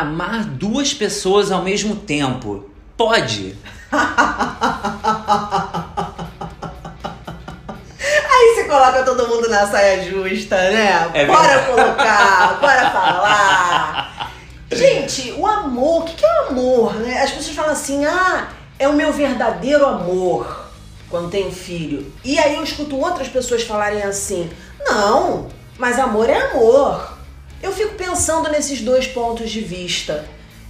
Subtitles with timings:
[0.00, 2.70] amar duas pessoas ao mesmo tempo.
[2.96, 3.56] Pode.
[8.32, 11.10] Aí você coloca todo mundo na saia justa, né?
[11.14, 11.66] É bora verdade.
[11.66, 14.32] colocar, bora falar.
[14.72, 16.94] Gente, o amor, o que é o amor?
[16.94, 17.20] Né?
[17.22, 18.48] As pessoas falam assim, ah,
[18.78, 20.70] é o meu verdadeiro amor
[21.10, 22.12] quando tenho filho.
[22.24, 24.48] E aí eu escuto outras pessoas falarem assim,
[24.78, 27.18] não, mas amor é amor.
[27.62, 30.24] Eu fico pensando nesses dois pontos de vista.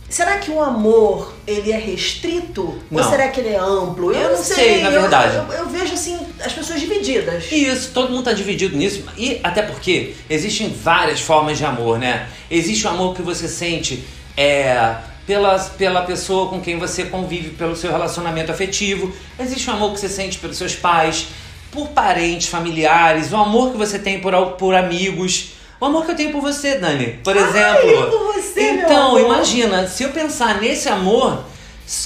[0.09, 2.63] Será que o amor, ele é restrito?
[2.63, 3.09] Ou Não.
[3.09, 4.13] será que ele é amplo?
[4.13, 5.37] Eu não sei, na eu- verdade.
[5.37, 7.45] Eu, eu vejo, assim, as pessoas divididas.
[7.53, 9.05] Isso, todo mundo tá dividido nisso.
[9.17, 12.29] E até porque existem várias formas de amor, né?
[12.51, 14.03] Existe o amor que você sente
[14.37, 19.13] é, pela, pela pessoa com quem você convive, pelo seu relacionamento afetivo.
[19.39, 21.29] Existe o amor que você sente pelos seus pais,
[21.71, 25.51] por parentes, familiares, o amor que você tem por, por amigos.
[25.81, 27.89] O amor que eu tenho por você, Dani, por exemplo.
[27.89, 31.43] eu por você, então, imagina, se eu pensar nesse amor,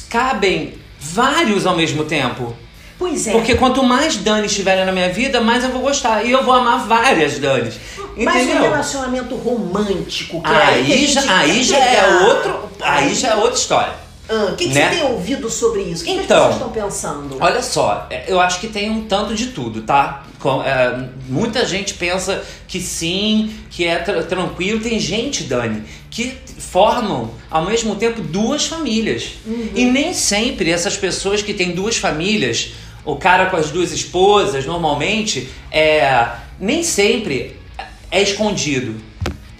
[0.08, 2.54] cabem vários ao mesmo tempo.
[2.96, 3.32] Pois é.
[3.32, 6.24] Porque quanto mais Dani estiverem na minha vida, mais eu vou gostar.
[6.24, 7.74] E eu vou amar várias Danis.
[8.16, 8.62] Mas um Entendeu?
[8.62, 12.70] relacionamento romântico, que é aí, a Aí já, aí já é outro.
[12.80, 14.03] Aí já é outra história.
[14.28, 14.88] Ah, O que, que né?
[14.90, 16.02] você tem ouvido sobre isso?
[16.02, 17.36] O que, que as Então, pessoas estão pensando?
[17.40, 20.24] Olha só, é, eu acho que tem um tanto de tudo, tá?
[20.38, 24.80] Com- é, muita gente pensa que sim, que é tra- tranquilo.
[24.80, 29.32] Tem gente, Dani, que formam ao mesmo tempo duas famílias.
[29.74, 32.70] E nem sempre essas pessoas que têm duas famílias,
[33.04, 36.28] o cara com as duas esposas, normalmente, é,
[36.58, 37.56] nem sempre
[38.10, 38.94] é escondido.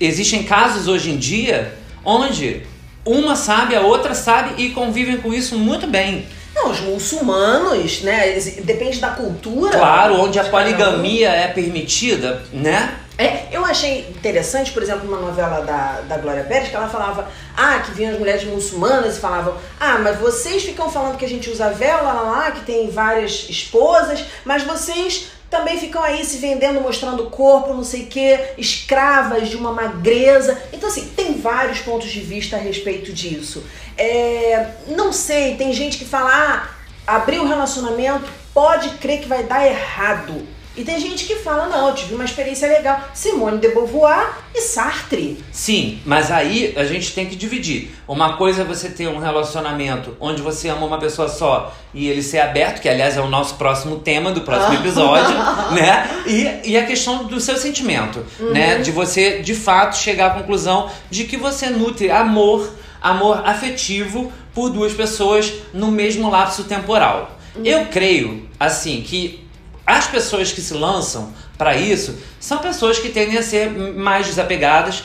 [0.00, 2.62] Existem casos hoje em dia onde
[3.04, 6.26] uma sabe, a outra sabe e convivem com isso muito bem.
[6.54, 8.38] Não, os muçulmanos, né?
[8.62, 9.76] depende da cultura.
[9.76, 12.96] Claro, onde a poligamia é permitida, né?
[13.16, 17.28] É, eu achei interessante, por exemplo, uma novela da, da Glória Pérez, que ela falava,
[17.56, 21.28] ah, que vinham as mulheres muçulmanas e falavam, ah, mas vocês ficam falando que a
[21.28, 26.24] gente usa véu, lá, lá, lá, que tem várias esposas, mas vocês também ficam aí
[26.24, 30.60] se vendendo, mostrando corpo, não sei o quê, escravas de uma magreza.
[30.72, 33.64] Então, assim, tem vários pontos de vista a respeito disso.
[33.96, 36.68] É, não sei, tem gente que fala, ah,
[37.06, 40.44] abrir o relacionamento pode crer que vai dar errado.
[40.76, 43.00] E tem gente que fala, não, eu tive uma experiência legal.
[43.14, 45.38] Simone de Beauvoir e Sartre.
[45.52, 47.90] Sim, mas aí a gente tem que dividir.
[48.08, 52.22] Uma coisa é você ter um relacionamento onde você ama uma pessoa só e ele
[52.22, 55.36] ser aberto, que aliás é o nosso próximo tema do próximo episódio,
[55.72, 56.22] né?
[56.26, 58.78] E, e a questão do seu sentimento, né?
[58.78, 62.68] De você de fato chegar à conclusão de que você nutre amor,
[63.00, 67.38] amor afetivo por duas pessoas no mesmo lapso temporal.
[67.64, 69.43] Eu creio, assim, que
[69.86, 75.04] as pessoas que se lançam para isso são pessoas que tendem a ser mais desapegadas,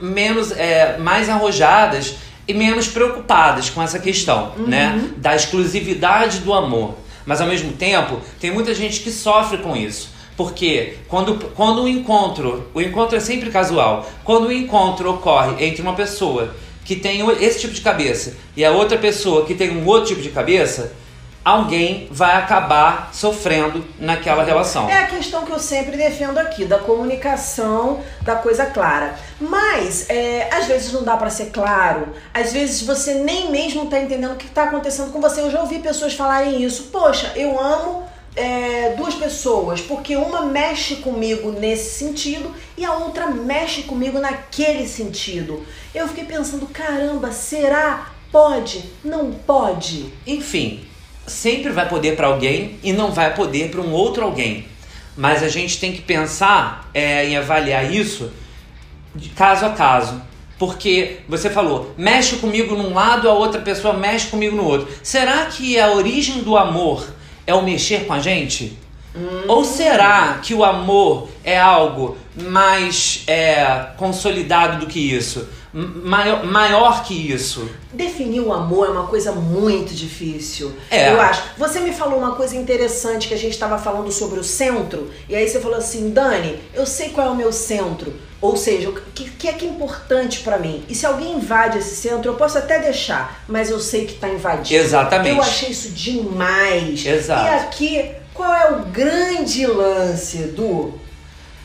[0.00, 2.14] menos, é, mais arrojadas
[2.46, 5.10] e menos preocupadas com essa questão, né?
[5.16, 6.96] Da exclusividade do amor.
[7.24, 10.10] Mas ao mesmo tempo, tem muita gente que sofre com isso.
[10.36, 15.82] Porque quando, quando o encontro, o encontro é sempre casual, quando o encontro ocorre entre
[15.82, 19.86] uma pessoa que tem esse tipo de cabeça e a outra pessoa que tem um
[19.86, 20.92] outro tipo de cabeça,
[21.44, 24.88] alguém vai acabar sofrendo naquela relação.
[24.88, 29.14] É a questão que eu sempre defendo aqui, da comunicação, da coisa clara.
[29.40, 33.98] Mas, é, às vezes não dá pra ser claro, às vezes você nem mesmo tá
[33.98, 35.40] entendendo o que tá acontecendo com você.
[35.40, 36.84] Eu já ouvi pessoas falarem isso.
[36.84, 38.04] Poxa, eu amo
[38.36, 44.86] é, duas pessoas, porque uma mexe comigo nesse sentido e a outra mexe comigo naquele
[44.86, 45.64] sentido.
[45.94, 48.12] Eu fiquei pensando, caramba, será?
[48.30, 48.90] Pode?
[49.04, 50.12] Não pode?
[50.26, 50.82] Enfim,
[51.26, 54.66] sempre vai poder para alguém e não vai poder para um outro alguém.
[55.16, 58.30] Mas a gente tem que pensar é, em avaliar isso
[59.14, 60.22] de caso a caso.
[60.58, 64.88] Porque você falou, mexe comigo num lado, a outra pessoa mexe comigo no outro.
[65.02, 67.04] Será que a origem do amor
[67.46, 68.78] é o mexer com a gente?
[69.46, 75.48] Ou será que o amor é algo mais é, consolidado do que isso?
[75.72, 77.66] Maior, maior que isso?
[77.92, 80.72] Definir o amor é uma coisa muito difícil.
[80.90, 81.12] É.
[81.12, 81.42] Eu acho.
[81.56, 85.34] Você me falou uma coisa interessante que a gente estava falando sobre o centro, e
[85.34, 88.12] aí você falou assim, Dani, eu sei qual é o meu centro.
[88.42, 90.84] Ou seja, o que, que é que é importante pra mim?
[90.88, 94.28] E se alguém invade esse centro, eu posso até deixar, mas eu sei que tá
[94.28, 94.74] invadido.
[94.74, 95.36] Exatamente.
[95.36, 97.06] Eu achei isso demais.
[97.06, 97.46] Exato.
[97.46, 101.00] E aqui, qual é o grande lance, Edu?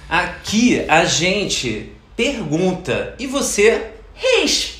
[0.09, 4.76] Aqui a gente pergunta e você Responde!